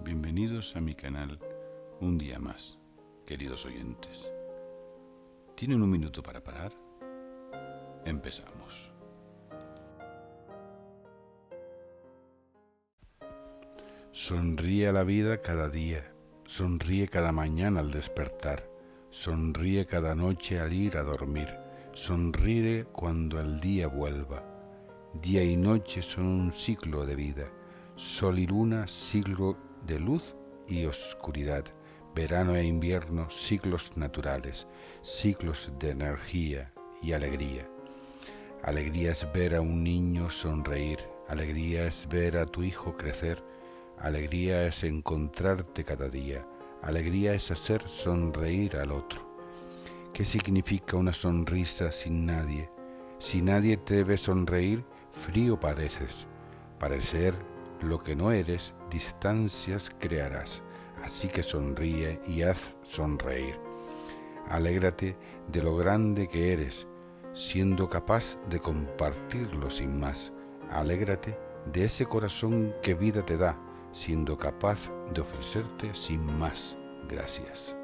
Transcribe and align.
Bienvenidos 0.00 0.76
a 0.76 0.80
mi 0.80 0.94
canal 0.94 1.40
un 2.00 2.18
día 2.18 2.38
más, 2.38 2.78
queridos 3.26 3.66
oyentes. 3.66 4.30
¿Tienen 5.54 5.82
un 5.82 5.90
minuto 5.90 6.22
para 6.22 6.44
parar? 6.44 6.72
Empezamos. 8.04 8.95
Sonríe 14.18 14.88
a 14.88 14.92
la 14.92 15.04
vida 15.04 15.42
cada 15.42 15.68
día, 15.68 16.10
sonríe 16.46 17.06
cada 17.06 17.32
mañana 17.32 17.80
al 17.80 17.90
despertar, 17.90 18.66
sonríe 19.10 19.84
cada 19.84 20.14
noche 20.14 20.58
al 20.58 20.72
ir 20.72 20.96
a 20.96 21.02
dormir, 21.02 21.54
sonríe 21.92 22.86
cuando 22.86 23.38
el 23.38 23.60
día 23.60 23.88
vuelva. 23.88 24.42
Día 25.20 25.44
y 25.44 25.54
noche 25.54 26.00
son 26.00 26.24
un 26.24 26.50
ciclo 26.50 27.04
de 27.04 27.14
vida, 27.14 27.52
sol 27.96 28.38
y 28.38 28.46
luna 28.46 28.86
ciclo 28.88 29.58
de 29.86 30.00
luz 30.00 30.34
y 30.66 30.86
oscuridad, 30.86 31.66
verano 32.14 32.56
e 32.56 32.64
invierno, 32.64 33.28
ciclos 33.28 33.98
naturales, 33.98 34.66
ciclos 35.02 35.70
de 35.78 35.90
energía 35.90 36.72
y 37.02 37.12
alegría. 37.12 37.68
Alegría 38.62 39.12
es 39.12 39.30
ver 39.34 39.54
a 39.54 39.60
un 39.60 39.84
niño 39.84 40.30
sonreír, 40.30 41.00
alegría 41.28 41.86
es 41.86 42.08
ver 42.08 42.38
a 42.38 42.46
tu 42.46 42.62
hijo 42.62 42.96
crecer, 42.96 43.44
alegría 43.98 44.66
es 44.66 44.84
encontrarte 44.84 45.84
cada 45.84 46.08
día, 46.08 46.46
alegría 46.82 47.34
es 47.34 47.50
hacer 47.50 47.88
sonreír 47.88 48.76
al 48.76 48.92
otro. 48.92 49.26
¿Qué 50.12 50.24
significa 50.24 50.96
una 50.96 51.12
sonrisa 51.12 51.92
sin 51.92 52.26
nadie? 52.26 52.70
Si 53.18 53.42
nadie 53.42 53.76
te 53.76 54.04
ve 54.04 54.16
sonreír, 54.16 54.84
frío 55.12 55.58
padeces. 55.58 56.26
Parecer 56.78 57.34
lo 57.80 58.02
que 58.02 58.16
no 58.16 58.32
eres, 58.32 58.74
distancias 58.90 59.90
crearás. 59.98 60.62
Así 61.04 61.28
que 61.28 61.42
sonríe 61.42 62.20
y 62.26 62.42
haz 62.42 62.76
sonreír. 62.82 63.58
Alégrate 64.48 65.16
de 65.48 65.62
lo 65.62 65.76
grande 65.76 66.28
que 66.28 66.52
eres, 66.52 66.86
siendo 67.34 67.88
capaz 67.88 68.38
de 68.48 68.60
compartirlo 68.60 69.70
sin 69.70 70.00
más. 70.00 70.32
Alégrate 70.70 71.38
de 71.72 71.84
ese 71.84 72.06
corazón 72.06 72.74
que 72.82 72.94
vida 72.94 73.24
te 73.24 73.36
da, 73.36 73.58
siendo 73.96 74.36
capaz 74.36 74.90
de 75.14 75.22
ofrecerte 75.22 75.94
sin 75.94 76.38
más. 76.38 76.76
Gracias. 77.08 77.74